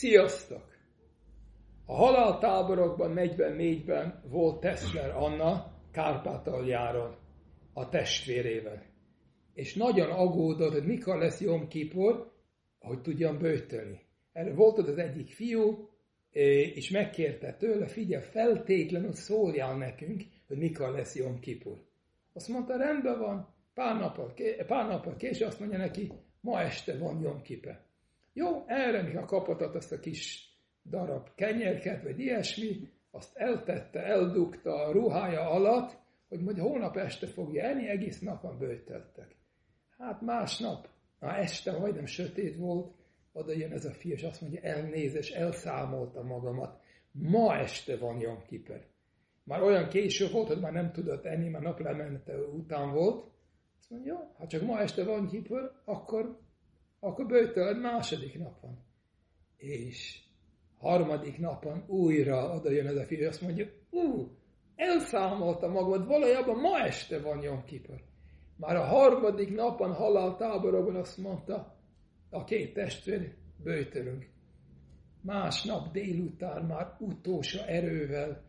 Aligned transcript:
Sziasztok! 0.00 0.64
A 1.86 1.94
haláltáborokban 1.94 3.12
44-ben 3.16 4.22
volt 4.30 4.60
Tesler 4.60 5.10
Anna 5.10 5.72
Kárpátaljáron 5.92 7.16
a 7.72 7.88
testvérével. 7.88 8.82
És 9.54 9.74
nagyon 9.74 10.10
aggódott, 10.10 10.72
hogy 10.72 10.86
mikor 10.86 11.18
lesz 11.18 11.40
Jom 11.40 11.68
Kipur, 11.68 12.32
hogy 12.78 13.00
tudjam 13.00 13.38
bőtölni. 13.38 14.00
Erre 14.32 14.54
volt 14.54 14.78
ott 14.78 14.88
az 14.88 14.98
egyik 14.98 15.28
fiú, 15.28 15.88
és 16.74 16.90
megkérte 16.90 17.56
tőle, 17.56 17.86
figyelj, 17.86 18.24
feltétlenül 18.24 19.12
szóljál 19.12 19.76
nekünk, 19.76 20.22
hogy 20.46 20.58
mikor 20.58 20.90
lesz 20.90 21.16
Jom 21.16 21.40
Kipur. 21.40 21.78
Azt 22.32 22.48
mondta, 22.48 22.76
rendben 22.76 23.18
van, 23.18 23.54
pár 23.74 24.00
nappal, 24.00 24.34
pár 24.66 24.86
nappal 24.88 25.16
később 25.16 25.48
azt 25.48 25.60
mondja 25.60 25.78
neki, 25.78 26.12
ma 26.40 26.60
este 26.60 26.98
van 26.98 27.20
Jom 27.22 27.42
Kipe. 27.42 27.88
Jó, 28.32 28.64
erre, 28.66 29.02
mikor 29.02 29.24
kapott 29.24 29.74
azt 29.74 29.92
a 29.92 29.98
kis 29.98 30.48
darab 30.84 31.28
kenyerket, 31.34 32.02
vagy 32.02 32.18
ilyesmi, 32.18 32.88
azt 33.10 33.36
eltette, 33.36 34.02
eldugta 34.02 34.74
a 34.84 34.92
ruhája 34.92 35.50
alatt, 35.50 35.98
hogy 36.28 36.40
majd 36.40 36.58
holnap 36.58 36.96
este 36.96 37.26
fogja 37.26 37.62
enni, 37.62 37.88
egész 37.88 38.20
napon 38.20 38.58
bőteltek. 38.58 39.36
Hát 39.98 40.20
másnap, 40.20 40.88
na 41.18 41.36
este 41.36 41.78
majdnem 41.78 42.06
sötét 42.06 42.56
volt, 42.56 42.94
oda 43.32 43.52
jön 43.52 43.72
ez 43.72 43.84
a 43.84 43.90
fiú, 43.90 44.12
és 44.12 44.22
azt 44.22 44.40
mondja, 44.40 44.60
elnézés, 44.60 45.30
elszámolta 45.30 46.22
magamat, 46.22 46.80
ma 47.12 47.56
este 47.56 47.96
van 47.96 48.20
Jom 48.20 48.42
Kiper. 48.46 48.86
Már 49.44 49.62
olyan 49.62 49.88
késő 49.88 50.30
volt, 50.30 50.48
hogy 50.48 50.60
már 50.60 50.72
nem 50.72 50.92
tudott 50.92 51.24
enni, 51.24 51.48
már 51.48 51.62
naplemente 51.62 52.36
után 52.36 52.92
volt. 52.92 53.24
Azt 53.78 53.90
mondja, 53.90 54.12
jó, 54.12 54.18
ha 54.38 54.46
csak 54.46 54.62
ma 54.62 54.80
este 54.80 55.04
van 55.04 55.26
Kiper, 55.26 55.70
akkor, 55.84 56.38
akkor 57.00 57.26
bőtöled 57.26 57.80
második 57.80 58.38
napon. 58.38 58.78
És 59.56 60.20
harmadik 60.78 61.38
napon 61.38 61.84
újra 61.86 62.54
oda 62.54 62.70
jön 62.70 62.86
ez 62.86 62.96
a 62.96 63.04
fiú, 63.04 63.26
azt 63.26 63.40
mondja, 63.40 63.66
ú, 63.90 64.28
elszámolta 64.76 65.68
magad, 65.68 66.06
valójában 66.06 66.60
ma 66.60 66.78
este 66.78 67.20
van 67.20 67.42
Jom 67.42 67.64
Kiper. 67.64 68.02
Már 68.56 68.76
a 68.76 68.84
harmadik 68.84 69.54
napon 69.54 69.92
haláltáborokban 69.92 70.96
azt 70.96 71.18
mondta, 71.18 71.78
a 72.30 72.44
két 72.44 72.74
testvér, 72.74 73.34
bőtörünk. 73.62 74.28
Másnap 75.22 75.92
délután 75.92 76.64
már 76.64 76.96
utolsó 76.98 77.60
erővel 77.66 78.42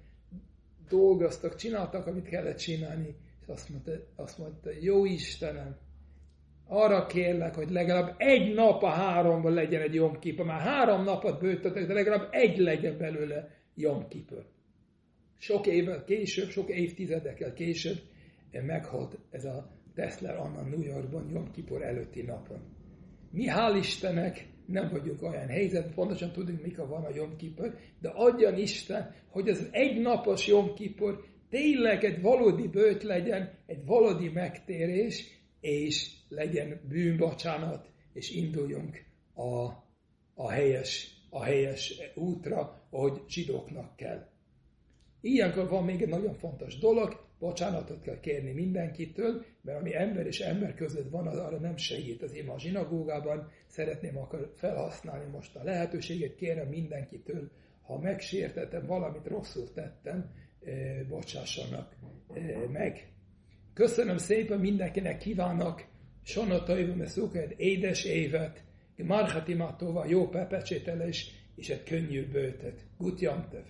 dolgoztak, 0.90 1.56
csináltak, 1.56 2.08
amit 2.08 2.28
kellett 2.28 2.58
csinálni, 2.58 3.16
és 3.42 3.47
azt 3.47 3.70
mondta, 3.70 3.92
azt 4.16 4.38
mondta 4.38 4.70
jó 4.80 5.06
Istenem, 5.06 5.78
arra 6.72 7.05
kérlek, 7.05 7.55
hogy 7.55 7.69
legalább 7.69 8.16
egy 8.17 8.53
nap 8.53 8.83
a 8.83 8.89
háromban 8.89 9.53
legyen 9.53 9.81
egy 9.81 9.94
jomkipa. 9.94 10.44
Már 10.44 10.61
három 10.61 11.03
napot 11.03 11.39
bőtöttek, 11.39 11.88
de 11.88 11.94
legalább 11.94 12.28
egy 12.31 12.58
legyen 12.58 12.97
belőle 12.97 13.50
jomkipa. 13.75 14.36
Sok 15.38 15.67
évvel 15.67 16.03
később, 16.03 16.50
sok 16.50 16.69
évtizedekkel 16.69 17.53
később 17.53 17.97
meghalt 18.52 19.17
ez 19.30 19.45
a 19.45 19.69
Tesla 19.95 20.39
Anna 20.39 20.61
New 20.61 20.81
Yorkban 20.81 21.30
Jom 21.30 21.52
Kipur 21.52 21.81
előtti 21.81 22.22
napon. 22.22 22.59
Mi 23.31 23.45
hál' 23.47 23.78
Istennek 23.78 24.47
nem 24.66 24.89
vagyunk 24.91 25.22
olyan 25.22 25.47
helyzet, 25.47 25.94
pontosan 25.94 26.31
tudjuk, 26.31 26.61
mikor 26.61 26.88
van 26.88 27.03
a 27.03 27.16
Jom 27.16 27.35
Kipur, 27.35 27.75
de 28.00 28.09
adjan 28.09 28.58
Isten, 28.58 29.16
hogy 29.30 29.50
az 29.50 29.67
egy 29.72 30.02
napos 30.02 30.47
Jom 30.47 30.73
Kipur 30.73 31.23
tényleg 31.50 32.03
egy 32.03 32.22
valódi 32.22 32.67
bőt 32.67 33.03
legyen, 33.03 33.52
egy 33.66 33.85
valódi 33.85 34.30
megtérés, 34.30 35.41
és 35.62 36.09
legyen 36.28 36.81
bűnbocsánat, 36.88 37.90
és 38.14 38.31
induljunk 38.31 39.04
a, 39.34 39.68
a, 40.34 40.50
helyes, 40.50 41.22
a 41.30 41.44
helyes 41.44 41.94
útra, 42.16 42.88
ahogy 42.90 43.22
zsidóknak 43.28 43.95
kell. 43.95 44.30
Ilyenkor 45.22 45.70
van 45.70 45.84
még 45.86 46.02
egy 46.02 46.09
nagyon 46.09 46.34
fontos 46.34 46.78
dolog, 46.78 47.30
bocsánatot 47.40 48.02
kell 48.02 48.20
kérni 48.20 48.52
mindenkitől, 48.52 49.46
mert 49.62 49.80
ami 49.80 49.96
ember 49.96 50.25
és 50.25 50.40
ember 50.40 50.75
között 50.75 51.09
van, 51.09 51.28
az 51.28 51.38
arra 51.38 51.58
nem 51.58 51.78
segít 51.78 52.22
az 52.22 52.34
ima 52.34 52.53
a 52.53 52.59
zsinagógában. 52.59 53.52
Szeretném 53.68 54.18
akkor 54.18 54.53
felhasználni 54.56 55.31
most 55.31 55.56
a 55.56 55.64
lehetőséget, 55.64 56.35
kérem 56.35 56.68
mindenkitől, 56.68 57.52
ha 57.81 58.00
megsértettem, 58.00 58.85
valamit 58.85 59.28
rosszul 59.28 59.74
tettem, 59.74 60.31
eh, 60.64 61.06
bocsássanak 61.09 61.96
eh, 62.34 62.68
meg. 62.72 63.12
Köszönöm 63.74 64.18
szépen 64.18 64.59
mindenkinek, 64.59 65.18
kívánok 65.18 65.84
Sonotaivum 66.24 67.06
Szuked 67.06 67.54
édes 67.58 68.04
évet, 68.04 68.64
Marhatimatova 68.96 70.06
jó 70.06 70.30
pepecsételés 70.30 71.32
és 71.56 71.70
egy 71.70 71.84
könnyű 71.84 72.28
bőtet. 72.32 72.86
Gut 72.98 73.20
Jantev! 73.20 73.64